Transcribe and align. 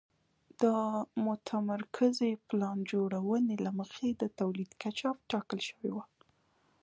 د 0.61 0.63
متمرکزې 1.25 2.31
پلان 2.47 2.77
جوړونې 2.91 3.55
له 3.65 3.71
مخې 3.79 4.07
د 4.11 4.23
تولید 4.39 4.71
کچه 4.81 5.09
ټاکل 5.31 5.59
شوې 5.69 5.91
وه 5.95 6.05